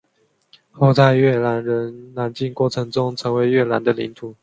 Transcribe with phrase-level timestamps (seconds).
[0.71, 4.35] 后在越南人南进过程中成为越南的领土。